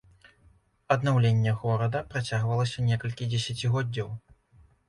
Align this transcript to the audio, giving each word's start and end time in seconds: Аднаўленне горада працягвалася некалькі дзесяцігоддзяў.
Аднаўленне 0.95 1.53
горада 1.59 2.01
працягвалася 2.13 2.87
некалькі 2.89 3.29
дзесяцігоддзяў. 3.35 4.13